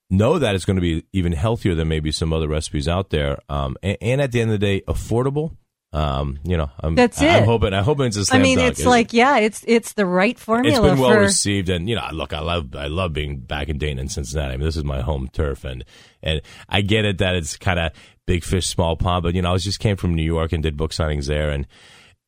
know 0.09 0.39
that 0.39 0.55
it's 0.55 0.65
going 0.65 0.77
to 0.77 0.81
be 0.81 1.05
even 1.13 1.33
healthier 1.33 1.75
than 1.75 1.87
maybe 1.87 2.11
some 2.11 2.33
other 2.33 2.47
recipes 2.47 2.87
out 2.87 3.09
there. 3.09 3.39
Um, 3.49 3.77
and, 3.83 3.97
and 4.01 4.21
at 4.21 4.31
the 4.31 4.41
end 4.41 4.51
of 4.51 4.59
the 4.59 4.65
day, 4.65 4.81
affordable. 4.87 5.55
Um, 5.91 6.37
you 6.43 6.55
know, 6.55 6.69
I'm, 6.79 6.93
That's 6.93 7.19
I'm 7.19 7.45
hoping. 7.45 7.73
I'm 7.73 7.83
hoping 7.83 8.05
it's 8.05 8.17
a 8.17 8.19
I 8.19 8.23
slam 8.23 8.41
mean, 8.43 8.59
dunk. 8.59 8.71
it's 8.71 8.85
like 8.85 9.11
yeah, 9.11 9.37
it's 9.39 9.63
it's 9.67 9.93
the 9.93 10.05
right 10.05 10.37
formula 10.37 10.77
it's 10.77 10.87
been 10.87 10.99
well 10.99 11.13
for 11.13 11.19
received, 11.19 11.69
and 11.69 11.89
you 11.89 11.95
know, 11.95 12.07
look, 12.11 12.31
I 12.31 12.41
love 12.41 12.75
I 12.75 12.87
love 12.87 13.13
being 13.13 13.39
back 13.39 13.69
in 13.69 13.79
Dayton 13.79 13.97
and 13.97 14.11
Cincinnati. 14.11 14.53
I 14.53 14.57
mean, 14.57 14.65
this 14.65 14.77
is 14.77 14.83
my 14.83 15.01
home 15.01 15.29
turf, 15.33 15.63
and 15.63 15.83
and 16.21 16.41
I 16.67 16.81
get 16.81 17.05
it 17.05 17.17
that 17.17 17.35
it's 17.35 17.57
kind 17.57 17.79
of 17.79 17.91
big 18.27 18.43
fish, 18.43 18.67
small 18.67 18.97
pond. 18.97 19.23
But 19.23 19.33
you 19.33 19.41
know, 19.41 19.49
I 19.49 19.53
was 19.53 19.63
just 19.63 19.79
came 19.79 19.95
from 19.95 20.13
New 20.13 20.23
York 20.23 20.53
and 20.53 20.61
did 20.61 20.77
book 20.77 20.91
signings 20.91 21.25
there, 21.25 21.49
and 21.49 21.65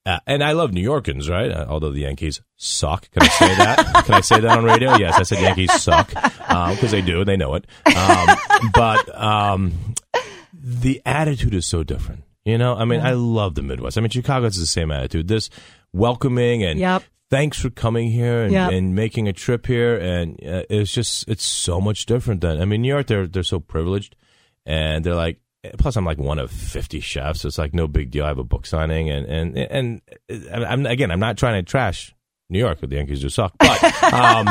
uh, 0.07 0.19
and 0.25 0.44
I 0.44 0.54
love 0.54 0.74
New 0.74 0.81
Yorkers, 0.81 1.30
right? 1.30 1.52
Uh, 1.52 1.68
although 1.69 1.92
the 1.92 2.00
Yankees 2.00 2.42
suck. 2.56 3.12
Can 3.12 3.22
I 3.22 3.28
say 3.28 3.56
that? 3.56 4.04
Can 4.06 4.16
I 4.16 4.22
say 4.22 4.40
that 4.40 4.57
on 4.57 4.64
radio? 4.64 4.96
Yes, 4.96 5.19
I 5.19 5.24
said 5.24 5.40
Yankees 5.40 5.72
suck 5.80 6.10
because 6.10 6.90
they 6.90 7.02
do. 7.02 7.24
They 7.24 7.38
know 7.38 7.54
it. 7.54 7.68
Um, 7.96 8.38
but 8.74 9.16
um, 9.16 9.94
the 10.52 11.00
attitude 11.06 11.54
is 11.54 11.68
so 11.68 11.84
different. 11.84 12.24
You 12.46 12.58
know, 12.58 12.76
I 12.76 12.86
mean, 12.86 13.02
I 13.02 13.12
love 13.12 13.56
the 13.56 13.62
Midwest. 13.62 13.98
I 13.98 14.02
mean, 14.02 14.10
Chicago 14.10 14.46
has 14.46 14.58
the 14.58 14.66
same 14.66 14.90
attitude. 14.92 15.28
This 15.28 15.50
welcoming 15.94 16.64
and 16.64 16.80
Yep. 16.80 17.04
thanks 17.30 17.60
for 17.60 17.70
coming 17.70 18.10
here 18.10 18.44
and, 18.44 18.52
Yep. 18.52 18.72
and 18.72 18.96
making 18.96 19.28
a 19.28 19.34
trip 19.34 19.68
here. 19.68 19.96
And 19.98 20.34
uh, 20.44 20.64
it's 20.70 20.92
just 20.92 21.28
it's 21.30 21.44
so 21.44 21.80
much 21.80 22.06
different 22.08 22.42
than 22.42 22.60
I 22.62 22.66
mean, 22.66 22.82
New 22.82 22.88
York. 22.88 23.08
They're 23.08 23.28
they're 23.28 23.44
so 23.44 23.60
privileged, 23.60 24.16
and 24.66 25.04
they're 25.04 25.16
like. 25.16 25.40
Plus, 25.78 25.96
I'm 25.96 26.06
like 26.06 26.18
one 26.18 26.40
of 26.40 26.50
50 26.50 27.00
chefs. 27.02 27.46
It's 27.46 27.60
like 27.60 27.72
no 27.72 27.88
big 27.88 28.10
deal. 28.10 28.26
I 28.26 28.30
have 28.30 28.40
a 28.40 28.44
book 28.44 28.66
signing, 28.66 29.12
and 29.12 29.28
and 29.28 29.56
and 29.56 30.02
uh, 30.28 30.66
I'm 30.66 30.88
again. 30.88 31.12
I'm 31.12 31.20
not 31.20 31.38
trying 31.38 31.64
to 31.64 31.70
trash 31.70 32.16
New 32.51 32.59
York. 32.59 32.81
The 32.81 32.88
Yankees 32.95 33.21
do 33.21 33.30
suck, 33.30 33.53
but 33.57 33.83
um, 34.13 34.48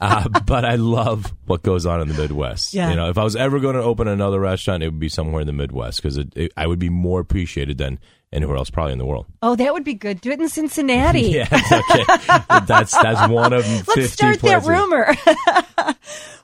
uh, 0.00 0.28
but 0.46 0.64
I 0.64 0.76
love 0.76 1.32
what 1.46 1.62
goes 1.62 1.84
on 1.86 2.00
in 2.00 2.08
the 2.08 2.14
Midwest. 2.14 2.72
Yeah. 2.72 2.90
You 2.90 2.96
know, 2.96 3.10
if 3.10 3.18
I 3.18 3.24
was 3.24 3.36
ever 3.36 3.58
going 3.60 3.74
to 3.74 3.82
open 3.82 4.08
another 4.08 4.40
restaurant, 4.40 4.82
it 4.82 4.86
would 4.86 5.00
be 5.00 5.08
somewhere 5.08 5.40
in 5.40 5.46
the 5.46 5.52
Midwest 5.52 6.02
because 6.02 6.18
I 6.56 6.66
would 6.66 6.78
be 6.78 6.88
more 6.88 7.20
appreciated 7.20 7.78
than 7.78 7.98
anywhere 8.32 8.56
else, 8.56 8.70
probably 8.70 8.92
in 8.92 8.98
the 8.98 9.04
world. 9.04 9.26
Oh, 9.42 9.56
that 9.56 9.72
would 9.74 9.84
be 9.84 9.94
good. 9.94 10.20
Do 10.20 10.30
it 10.30 10.40
in 10.40 10.48
Cincinnati. 10.48 11.22
Yeah, 11.32 11.48
okay. 11.50 12.04
that's 12.66 12.96
that's 13.00 13.30
one 13.30 13.52
of 13.52 13.64
Let's 13.88 14.12
start 14.12 14.38
places. 14.38 14.64
that 14.64 14.70
rumor. 14.70 15.14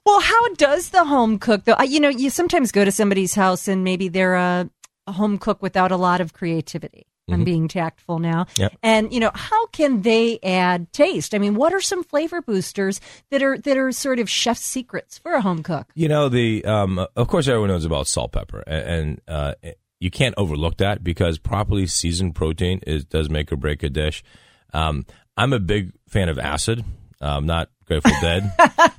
well, 0.04 0.20
how 0.20 0.54
does 0.54 0.90
the 0.90 1.04
home 1.04 1.38
cook 1.38 1.64
though? 1.64 1.76
You 1.82 2.00
know, 2.00 2.08
you 2.08 2.30
sometimes 2.30 2.72
go 2.72 2.84
to 2.84 2.92
somebody's 2.92 3.34
house 3.34 3.68
and 3.68 3.84
maybe 3.84 4.08
they're 4.08 4.34
a, 4.34 4.68
a 5.06 5.12
home 5.12 5.38
cook 5.38 5.62
without 5.62 5.92
a 5.92 5.96
lot 5.96 6.20
of 6.20 6.32
creativity. 6.32 7.06
I'm 7.30 7.44
being 7.44 7.68
tactful 7.68 8.18
now. 8.18 8.44
Mm-hmm. 8.44 8.62
Yep. 8.62 8.72
And 8.82 9.12
you 9.12 9.20
know, 9.20 9.30
how 9.34 9.66
can 9.68 10.02
they 10.02 10.38
add 10.42 10.92
taste? 10.92 11.34
I 11.34 11.38
mean, 11.38 11.54
what 11.54 11.72
are 11.74 11.80
some 11.80 12.02
flavor 12.04 12.40
boosters 12.42 13.00
that 13.30 13.42
are 13.42 13.58
that 13.58 13.76
are 13.76 13.92
sort 13.92 14.18
of 14.18 14.28
chef's 14.30 14.60
secrets 14.60 15.18
for 15.18 15.32
a 15.32 15.40
home 15.40 15.62
cook? 15.62 15.86
You 15.94 16.08
know, 16.08 16.28
the 16.28 16.64
um, 16.64 16.98
of 17.16 17.28
course 17.28 17.48
everyone 17.48 17.68
knows 17.68 17.84
about 17.84 18.06
salt, 18.06 18.32
pepper, 18.32 18.62
and, 18.66 18.86
and 18.88 19.20
uh, 19.28 19.54
you 20.00 20.10
can't 20.10 20.34
overlook 20.38 20.76
that 20.78 21.02
because 21.04 21.38
properly 21.38 21.86
seasoned 21.86 22.34
protein 22.34 22.80
is 22.86 23.04
does 23.04 23.28
make 23.28 23.50
or 23.52 23.56
break 23.56 23.82
a 23.82 23.90
dish. 23.90 24.22
Um, 24.72 25.04
I'm 25.36 25.52
a 25.52 25.58
big 25.60 25.92
fan 26.08 26.28
of 26.28 26.38
acid. 26.38 26.84
Um, 27.20 27.46
not 27.46 27.70
Grateful 27.86 28.12
Dead. 28.20 28.42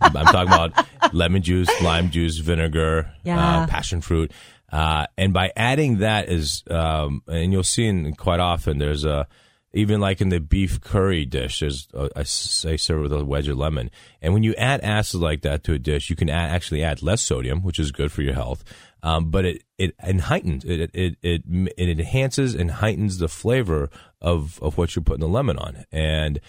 I'm 0.02 0.12
talking 0.14 0.52
about 0.52 1.14
lemon 1.14 1.42
juice, 1.44 1.70
lime 1.82 2.10
juice, 2.10 2.38
vinegar, 2.38 3.12
Yeah. 3.24 3.62
uh, 3.64 3.68
passion 3.68 4.02
fruit. 4.02 4.32
Uh, 4.72 5.08
and 5.18 5.34
by 5.34 5.52
adding 5.56 6.00
that 6.00 6.30
is, 6.30 6.64
um, 6.70 7.24
and 7.28 7.52
you'll 7.52 7.64
see 7.64 7.86
in 7.86 8.14
quite 8.14 8.40
often, 8.40 8.78
there's 8.78 9.04
a, 9.04 9.28
even 9.74 10.00
like 10.00 10.20
in 10.20 10.30
the 10.30 10.40
beef 10.40 10.82
curry 10.82 11.26
dish, 11.26 11.60
there's 11.60 11.88
I 12.16 12.24
say 12.24 12.76
serve 12.76 13.04
with 13.04 13.14
a 13.14 13.24
wedge 13.24 13.48
of 13.48 13.58
lemon. 13.58 13.92
And 14.22 14.34
when 14.34 14.44
you 14.44 14.56
add 14.56 14.82
acid 14.82 15.22
like 15.22 15.42
that 15.42 15.64
to 15.66 15.74
a 15.74 15.80
dish, 15.80 16.10
you 16.10 16.16
can 16.16 16.30
add, 16.30 16.50
actually 16.50 16.84
add 16.84 17.04
less 17.04 17.22
sodium, 17.22 17.62
which 17.62 17.78
is 17.80 17.92
good 17.92 18.12
for 18.12 18.24
your 18.24 18.34
health. 18.34 18.64
Um, 19.04 19.30
but 19.30 19.46
it, 19.46 19.64
it 19.78 19.96
and 20.00 20.22
heightens 20.22 20.66
it, 20.66 20.92
it 20.94 21.18
it 21.22 21.44
it 21.46 22.00
enhances 22.00 22.56
and 22.56 22.70
heightens 22.70 23.20
the 23.20 23.30
flavor 23.30 23.90
of 24.22 24.60
of 24.62 24.78
what 24.78 24.96
you're 24.96 25.04
putting 25.04 25.22
the 25.22 25.28
lemon 25.28 25.58
on. 25.58 25.86
And 25.92 26.42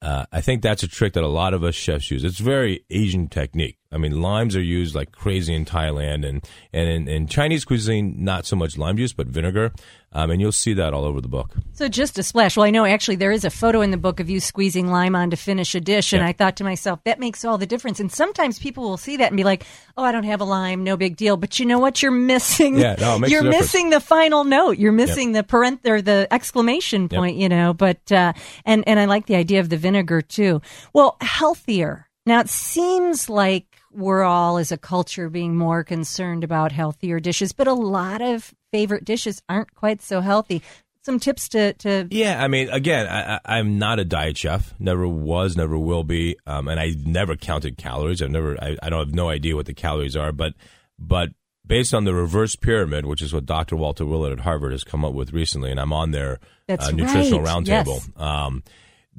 uh, 0.00 0.26
I 0.32 0.40
think 0.40 0.62
that's 0.62 0.82
a 0.82 0.88
trick 0.88 1.14
that 1.14 1.24
a 1.24 1.28
lot 1.28 1.54
of 1.54 1.64
us 1.64 1.74
chefs 1.74 2.10
use. 2.10 2.24
It's 2.24 2.38
very 2.38 2.84
Asian 2.88 3.28
technique. 3.28 3.79
I 3.92 3.98
mean, 3.98 4.22
limes 4.22 4.54
are 4.54 4.62
used 4.62 4.94
like 4.94 5.10
crazy 5.10 5.52
in 5.52 5.64
Thailand 5.64 6.24
and 6.24 6.48
and 6.72 6.88
in, 6.88 7.08
in 7.08 7.26
Chinese 7.26 7.64
cuisine, 7.64 8.14
not 8.22 8.46
so 8.46 8.54
much 8.54 8.78
lime 8.78 8.96
juice, 8.96 9.12
but 9.12 9.26
vinegar. 9.26 9.72
Um, 10.12 10.30
and 10.30 10.40
you'll 10.40 10.52
see 10.52 10.74
that 10.74 10.92
all 10.94 11.04
over 11.04 11.20
the 11.20 11.28
book. 11.28 11.54
So 11.72 11.88
just 11.88 12.18
a 12.18 12.22
splash. 12.22 12.56
Well, 12.56 12.66
I 12.66 12.70
know 12.70 12.84
actually 12.84 13.16
there 13.16 13.32
is 13.32 13.44
a 13.44 13.50
photo 13.50 13.80
in 13.80 13.90
the 13.90 13.96
book 13.96 14.18
of 14.20 14.28
you 14.30 14.38
squeezing 14.40 14.88
lime 14.88 15.14
on 15.16 15.30
to 15.30 15.36
finish 15.36 15.74
a 15.74 15.80
dish, 15.80 16.12
and 16.12 16.20
Yeah. 16.22 16.28
I 16.28 16.32
thought 16.32 16.56
to 16.56 16.64
myself 16.64 17.00
that 17.04 17.18
makes 17.18 17.44
all 17.44 17.58
the 17.58 17.66
difference. 17.66 17.98
And 17.98 18.12
sometimes 18.12 18.58
people 18.60 18.84
will 18.84 18.96
see 18.96 19.16
that 19.16 19.28
and 19.28 19.36
be 19.36 19.44
like, 19.44 19.64
"Oh, 19.96 20.04
I 20.04 20.12
don't 20.12 20.24
have 20.24 20.40
a 20.40 20.44
lime, 20.44 20.84
no 20.84 20.96
big 20.96 21.16
deal." 21.16 21.36
But 21.36 21.58
you 21.58 21.66
know 21.66 21.80
what? 21.80 22.00
You're 22.00 22.12
missing. 22.12 22.78
Yeah, 22.78 22.94
no, 22.98 23.16
it 23.16 23.18
makes 23.20 23.32
you're 23.32 23.42
missing 23.42 23.90
the 23.90 24.00
final 24.00 24.44
note. 24.44 24.78
You're 24.78 24.92
missing 24.92 25.32
the 25.32 25.42
parent 25.42 25.80
or 25.84 26.00
the 26.00 26.28
exclamation 26.30 27.08
point. 27.08 27.36
You 27.36 27.48
know, 27.48 27.74
but 27.74 28.10
uh, 28.12 28.34
and 28.64 28.86
and 28.86 29.00
I 29.00 29.06
like 29.06 29.26
the 29.26 29.34
idea 29.36 29.58
of 29.58 29.68
the 29.68 29.76
vinegar 29.76 30.22
too. 30.22 30.60
Well, 30.92 31.16
healthier. 31.20 32.06
Now 32.26 32.40
it 32.40 32.50
seems 32.50 33.30
like 33.30 33.69
we're 33.92 34.22
all 34.22 34.58
as 34.58 34.72
a 34.72 34.78
culture 34.78 35.28
being 35.28 35.56
more 35.56 35.84
concerned 35.84 36.44
about 36.44 36.72
healthier 36.72 37.20
dishes, 37.20 37.52
but 37.52 37.66
a 37.66 37.74
lot 37.74 38.22
of 38.22 38.54
favorite 38.72 39.04
dishes 39.04 39.42
aren't 39.48 39.74
quite 39.74 40.00
so 40.00 40.20
healthy. 40.20 40.62
Some 41.02 41.18
tips 41.18 41.48
to, 41.50 41.72
to 41.74 42.06
Yeah, 42.10 42.42
I 42.42 42.48
mean, 42.48 42.68
again, 42.68 43.06
I, 43.06 43.36
I, 43.36 43.58
I'm 43.58 43.78
not 43.78 43.98
a 43.98 44.04
diet 44.04 44.36
chef. 44.36 44.74
Never 44.78 45.08
was, 45.08 45.56
never 45.56 45.78
will 45.78 46.04
be. 46.04 46.36
Um, 46.46 46.68
and 46.68 46.78
I 46.78 46.94
never 47.04 47.36
counted 47.36 47.78
calories. 47.78 48.20
I've 48.20 48.30
never. 48.30 48.62
I, 48.62 48.76
I 48.82 48.90
don't 48.90 49.06
have 49.06 49.14
no 49.14 49.30
idea 49.30 49.56
what 49.56 49.64
the 49.64 49.74
calories 49.74 50.14
are. 50.14 50.30
But 50.30 50.54
but 50.98 51.30
based 51.66 51.94
on 51.94 52.04
the 52.04 52.14
reverse 52.14 52.54
pyramid, 52.54 53.06
which 53.06 53.22
is 53.22 53.32
what 53.32 53.46
Dr. 53.46 53.76
Walter 53.76 54.04
Willett 54.04 54.32
at 54.32 54.40
Harvard 54.40 54.72
has 54.72 54.84
come 54.84 55.02
up 55.02 55.14
with 55.14 55.32
recently, 55.32 55.70
and 55.70 55.80
I'm 55.80 55.92
on 55.92 56.10
their 56.10 56.38
uh, 56.68 56.90
nutritional 56.90 57.40
right, 57.40 57.56
roundtable. 57.56 58.06
yes. 58.06 58.10
Um, 58.16 58.62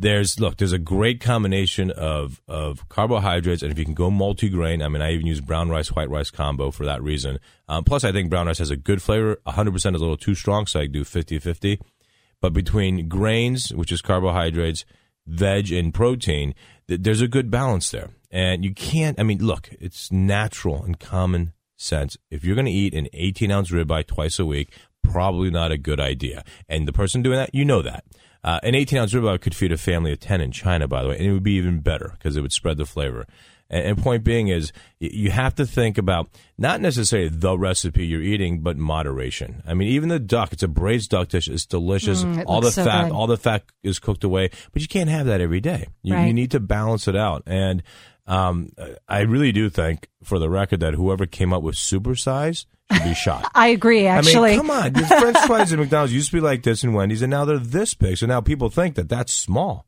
there's 0.01 0.39
look, 0.39 0.57
there's 0.57 0.73
a 0.73 0.79
great 0.79 1.21
combination 1.21 1.91
of 1.91 2.41
of 2.47 2.87
carbohydrates, 2.89 3.61
and 3.61 3.71
if 3.71 3.79
you 3.79 3.85
can 3.85 3.93
go 3.93 4.09
multi-grain, 4.09 4.81
I 4.81 4.87
mean, 4.87 5.01
I 5.01 5.13
even 5.13 5.27
use 5.27 5.41
brown 5.41 5.69
rice 5.69 5.91
white 5.91 6.09
rice 6.09 6.29
combo 6.29 6.71
for 6.71 6.85
that 6.85 7.01
reason. 7.01 7.39
Um, 7.67 7.83
plus, 7.83 8.03
I 8.03 8.11
think 8.11 8.29
brown 8.29 8.47
rice 8.47 8.57
has 8.57 8.71
a 8.71 8.75
good 8.75 9.01
flavor. 9.01 9.39
100 9.43 9.71
percent 9.71 9.95
is 9.95 10.01
a 10.01 10.03
little 10.05 10.17
too 10.17 10.35
strong, 10.35 10.65
so 10.65 10.79
I 10.79 10.87
do 10.87 11.03
50-50. 11.03 11.79
But 12.41 12.53
between 12.53 13.07
grains, 13.07 13.71
which 13.73 13.91
is 13.91 14.01
carbohydrates, 14.01 14.83
veg 15.27 15.71
and 15.71 15.93
protein, 15.93 16.55
th- 16.87 17.01
there's 17.03 17.21
a 17.21 17.27
good 17.27 17.51
balance 17.51 17.91
there. 17.91 18.09
And 18.31 18.65
you 18.65 18.73
can't, 18.73 19.19
I 19.19 19.23
mean, 19.23 19.45
look, 19.45 19.69
it's 19.79 20.11
natural 20.11 20.83
and 20.83 20.99
common 20.99 21.53
sense. 21.77 22.17
If 22.29 22.43
you're 22.43 22.55
going 22.55 22.65
to 22.65 22.71
eat 22.71 22.93
an 22.93 23.07
18 23.13 23.51
ounce 23.51 23.71
ribeye 23.71 24.07
twice 24.07 24.39
a 24.39 24.45
week, 24.45 24.73
probably 25.03 25.49
not 25.49 25.71
a 25.71 25.77
good 25.77 25.99
idea. 25.99 26.43
And 26.69 26.87
the 26.87 26.93
person 26.93 27.21
doing 27.21 27.37
that, 27.37 27.53
you 27.53 27.65
know 27.65 27.81
that. 27.81 28.03
Uh, 28.43 28.59
an 28.63 28.73
18 28.73 28.97
ounce 28.99 29.13
ribeye 29.13 29.39
could 29.39 29.55
feed 29.55 29.71
a 29.71 29.77
family 29.77 30.11
of 30.11 30.19
10 30.19 30.41
in 30.41 30.51
China, 30.51 30.87
by 30.87 31.03
the 31.03 31.09
way, 31.09 31.17
and 31.17 31.25
it 31.27 31.31
would 31.33 31.43
be 31.43 31.53
even 31.53 31.79
better 31.79 32.13
because 32.17 32.35
it 32.35 32.41
would 32.41 32.51
spread 32.53 32.77
the 32.77 32.85
flavor. 32.85 33.27
And, 33.69 33.85
and 33.85 33.97
point 33.99 34.23
being 34.23 34.47
is 34.47 34.71
you 34.99 35.29
have 35.29 35.53
to 35.55 35.65
think 35.67 35.99
about 35.99 36.27
not 36.57 36.81
necessarily 36.81 37.29
the 37.29 37.55
recipe 37.55 38.03
you're 38.05 38.21
eating, 38.23 38.61
but 38.61 38.77
moderation. 38.77 39.61
I 39.67 39.75
mean, 39.75 39.89
even 39.89 40.09
the 40.09 40.17
duck, 40.19 40.53
it's 40.53 40.63
a 40.63 40.67
braised 40.67 41.11
duck 41.11 41.27
dish. 41.29 41.47
It's 41.47 41.67
delicious. 41.67 42.23
Mm, 42.23 42.39
it 42.39 42.47
all 42.47 42.61
the 42.61 42.71
so 42.71 42.83
fat, 42.83 43.03
good. 43.09 43.11
all 43.11 43.27
the 43.27 43.37
fat 43.37 43.63
is 43.83 43.99
cooked 43.99 44.23
away, 44.23 44.49
but 44.73 44.81
you 44.81 44.87
can't 44.87 45.09
have 45.09 45.27
that 45.27 45.39
every 45.39 45.61
day. 45.61 45.87
You, 46.01 46.15
Right. 46.15 46.25
you 46.25 46.33
need 46.33 46.49
to 46.51 46.59
balance 46.59 47.07
it 47.07 47.15
out. 47.15 47.43
And 47.45 47.83
um, 48.27 48.69
I 49.07 49.21
really 49.21 49.51
do 49.51 49.69
think, 49.69 50.07
for 50.23 50.39
the 50.39 50.49
record, 50.49 50.79
that 50.81 50.93
whoever 50.93 51.25
came 51.25 51.53
up 51.53 51.63
with 51.63 51.75
supersize 51.75 52.65
should 52.91 53.03
be 53.03 53.13
shot. 53.13 53.49
I 53.55 53.67
agree, 53.69 54.07
actually. 54.07 54.51
I 54.53 54.57
mean, 54.57 54.67
come 54.67 54.71
on. 54.71 54.93
The 54.93 55.05
French 55.05 55.37
fries 55.47 55.73
at 55.73 55.79
McDonald's 55.79 56.13
used 56.13 56.29
to 56.31 56.37
be 56.37 56.41
like 56.41 56.63
this 56.63 56.83
in 56.83 56.93
Wendy's, 56.93 57.21
and 57.21 57.31
now 57.31 57.45
they're 57.45 57.57
this 57.57 57.93
big. 57.93 58.17
So 58.17 58.25
now 58.27 58.41
people 58.41 58.69
think 58.69 58.95
that 58.95 59.09
that's 59.09 59.33
small. 59.33 59.85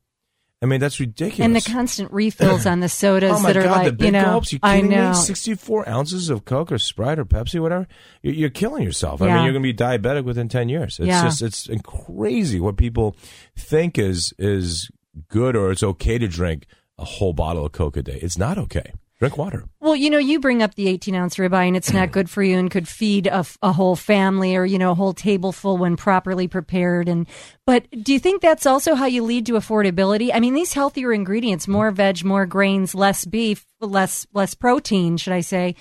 I 0.61 0.65
mean, 0.65 0.79
that's 0.79 0.97
ridiculous. 0.97 1.45
and 1.45 1.53
the 1.53 1.59
constant 1.59 2.09
refills 2.13 2.65
on 2.65 2.79
the 2.79 2.87
sodas 2.87 3.33
Oh 3.37 3.43
that 3.47 3.57
are 3.57 3.63
god, 3.63 3.71
like, 3.71 3.85
the 3.87 3.91
big 3.91 4.05
you 4.05 4.11
know, 4.13 4.23
gulps! 4.23 4.53
You 4.53 4.59
I 4.63 4.79
know. 4.79 5.09
me? 5.09 5.15
Sixty-four 5.15 5.89
ounces 5.89 6.29
of 6.29 6.45
Coke 6.45 6.71
or 6.71 6.77
Sprite 6.77 7.19
or 7.19 7.25
Pepsi, 7.25 7.59
whatever. 7.59 7.85
You're, 8.21 8.33
you're 8.33 8.49
killing 8.49 8.81
yourself. 8.83 9.19
Yeah. 9.19 9.27
I 9.27 9.33
mean, 9.35 9.43
you're 9.43 9.51
going 9.51 9.63
to 9.63 9.73
be 9.73 9.77
diabetic 9.77 10.23
within 10.23 10.47
ten 10.47 10.69
years. 10.69 10.99
It's 10.99 11.07
Yeah. 11.07 11.23
just 11.23 11.41
it's 11.41 11.69
crazy 11.83 12.61
what 12.61 12.77
people 12.77 13.17
think 13.57 13.97
is 13.97 14.33
is 14.39 14.89
good 15.27 15.57
or 15.57 15.69
it's 15.69 15.83
okay 15.83 16.17
to 16.17 16.29
drink 16.29 16.65
a 16.97 17.05
whole 17.05 17.33
bottle 17.33 17.65
of 17.65 17.71
Coke 17.71 17.97
a 17.97 18.03
day. 18.03 18.19
It's 18.21 18.37
not 18.37 18.57
okay. 18.57 18.93
Drink 19.19 19.37
water. 19.37 19.63
Well, 19.79 19.95
you 19.95 20.09
know, 20.09 20.17
you 20.17 20.39
bring 20.39 20.61
up 20.61 20.75
the 20.75 20.89
18 20.89 21.15
ounce 21.15 21.35
ribeye 21.35 21.67
and 21.67 21.77
it's 21.77 21.93
not 21.93 22.09
hmm. 22.09 22.13
good 22.13 22.29
for 22.29 22.43
you 22.43 22.57
and 22.57 22.69
could 22.69 22.89
feed 22.89 23.27
a 23.27 23.71
whole 23.71 23.95
family 23.95 24.55
or, 24.55 24.65
you 24.65 24.77
know, 24.77 24.91
a 24.91 24.95
whole 24.95 25.13
table 25.13 25.53
full 25.53 25.77
when 25.77 25.95
properly 25.95 26.47
prepared. 26.49 27.07
And, 27.07 27.25
but 27.65 27.85
do 28.03 28.11
you 28.11 28.19
think 28.19 28.41
that's 28.41 28.65
also 28.65 28.95
how 28.95 29.05
you 29.05 29.23
lead 29.23 29.45
to 29.45 29.53
affordability? 29.53 30.31
I 30.33 30.41
mean, 30.41 30.53
these 30.53 30.73
healthier 30.73 31.13
ingredients, 31.13 31.65
hmm. 31.65 31.71
more 31.71 31.91
veg, 31.91 32.25
more 32.25 32.45
grains, 32.45 32.93
less 32.93 33.23
beef, 33.23 33.65
less, 33.79 34.27
less 34.33 34.55
protein, 34.55 35.15
should 35.15 35.33
I 35.33 35.41
say? 35.41 35.75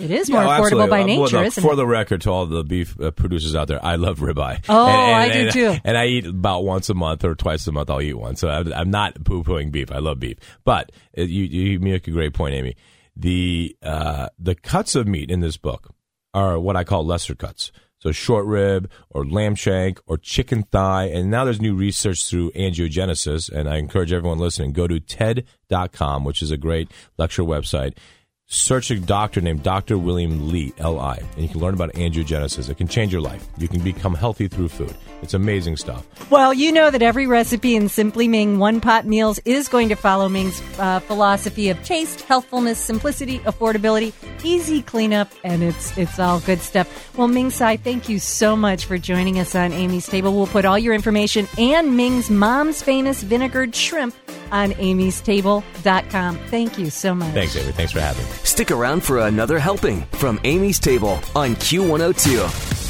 It 0.00 0.10
is 0.10 0.28
more 0.28 0.42
Yeah, 0.42 0.48
affordable 0.58 0.64
absolutely. 0.64 0.90
by 0.90 1.00
Uh, 1.02 1.06
well, 1.06 1.22
nature, 1.24 1.44
isn't 1.44 1.62
for 1.62 1.72
it? 1.74 1.76
the 1.76 1.86
record, 1.86 2.20
to 2.22 2.30
all 2.30 2.46
the 2.46 2.64
beef 2.64 3.00
uh, 3.00 3.10
producers 3.12 3.54
out 3.54 3.68
there, 3.68 3.84
I 3.84 3.96
love 3.96 4.18
ribeye. 4.18 4.64
Oh, 4.68 4.86
And- 4.86 4.96
and- 4.96 5.14
I 5.14 5.32
do 5.32 5.40
and- 5.40 5.52
too. 5.52 5.80
And 5.84 5.96
I 5.96 6.06
eat 6.06 6.26
about 6.26 6.64
once 6.64 6.88
a 6.90 6.94
month 6.94 7.24
or 7.24 7.34
twice 7.34 7.66
a 7.66 7.72
month. 7.72 7.90
I'll 7.90 8.02
eat 8.02 8.14
one. 8.14 8.36
So 8.36 8.48
I'm 8.48 8.90
not 8.90 9.22
poo 9.24 9.44
pooing 9.44 9.70
beef. 9.70 9.92
I 9.92 9.98
love 9.98 10.18
beef. 10.20 10.38
But 10.64 10.90
uh, 11.16 11.22
you, 11.22 11.44
you 11.44 11.80
make 11.80 12.08
a 12.08 12.10
great 12.10 12.34
point, 12.34 12.54
Amy. 12.54 12.76
The 13.16 13.76
uh, 13.82 14.28
the 14.38 14.56
cuts 14.56 14.96
of 14.96 15.06
meat 15.06 15.30
in 15.30 15.38
this 15.40 15.56
book 15.56 15.90
are 16.32 16.58
what 16.58 16.76
I 16.76 16.82
call 16.82 17.06
lesser 17.06 17.36
cuts. 17.36 17.70
So 18.00 18.10
short 18.12 18.44
rib 18.44 18.90
or 19.08 19.24
lamb 19.24 19.54
shank 19.54 20.00
or 20.06 20.18
chicken 20.18 20.64
thigh. 20.64 21.04
And 21.04 21.30
now 21.30 21.44
there's 21.44 21.60
new 21.60 21.74
research 21.76 22.26
through 22.26 22.50
angiogenesis. 22.50 23.48
And 23.50 23.66
I 23.68 23.76
encourage 23.76 24.12
everyone 24.12 24.38
listening, 24.38 24.72
go 24.72 24.86
to 24.88 24.98
TED.com, 25.00 26.24
which 26.24 26.42
is 26.42 26.50
a 26.50 26.56
great 26.58 26.90
lecture 27.16 27.44
website 27.44 27.96
search 28.54 28.90
a 28.90 28.98
doctor 28.98 29.40
named 29.40 29.62
Dr. 29.62 29.98
William 29.98 30.48
Li, 30.48 30.72
L.I., 30.78 31.16
and 31.16 31.42
you 31.42 31.48
can 31.48 31.60
learn 31.60 31.74
about 31.74 31.92
angiogenesis. 31.94 32.70
It 32.70 32.76
can 32.76 32.86
change 32.86 33.12
your 33.12 33.20
life. 33.20 33.46
You 33.58 33.68
can 33.68 33.80
become 33.82 34.14
healthy 34.14 34.48
through 34.48 34.68
food. 34.68 34.94
It's 35.22 35.34
amazing 35.34 35.76
stuff. 35.76 36.06
Well, 36.30 36.54
you 36.54 36.70
know 36.70 36.90
that 36.90 37.02
every 37.02 37.26
recipe 37.26 37.74
in 37.74 37.88
Simply 37.88 38.28
Ming 38.28 38.58
One 38.58 38.80
Pot 38.80 39.06
Meals 39.06 39.40
is 39.44 39.68
going 39.68 39.88
to 39.88 39.96
follow 39.96 40.28
Ming's 40.28 40.62
uh, 40.78 41.00
philosophy 41.00 41.70
of 41.70 41.82
taste, 41.82 42.20
healthfulness, 42.22 42.78
simplicity, 42.78 43.38
affordability, 43.40 44.12
easy 44.44 44.82
cleanup, 44.82 45.30
and 45.42 45.62
it's 45.62 45.96
it's 45.96 46.18
all 46.18 46.40
good 46.40 46.60
stuff. 46.60 47.16
Well, 47.16 47.28
Ming 47.28 47.50
Tsai, 47.50 47.78
thank 47.78 48.08
you 48.08 48.18
so 48.18 48.54
much 48.54 48.84
for 48.84 48.98
joining 48.98 49.38
us 49.38 49.54
on 49.54 49.72
Amy's 49.72 50.06
Table. 50.06 50.34
We'll 50.34 50.46
put 50.46 50.64
all 50.64 50.78
your 50.78 50.94
information 50.94 51.48
and 51.56 51.96
Ming's 51.96 52.28
mom's 52.28 52.82
famous 52.82 53.22
vinegared 53.22 53.74
shrimp 53.74 54.14
on 54.54 54.70
amystable.com. 54.72 56.38
Thank 56.48 56.78
you 56.78 56.88
so 56.88 57.14
much. 57.14 57.34
Thanks, 57.34 57.56
Avery. 57.56 57.72
Thanks 57.72 57.92
for 57.92 58.00
having 58.00 58.24
me. 58.24 58.30
Stick 58.44 58.70
around 58.70 59.02
for 59.02 59.18
another 59.18 59.58
helping 59.58 60.02
from 60.12 60.40
Amy's 60.44 60.78
Table 60.78 61.20
on 61.34 61.56
Q102. 61.56 62.83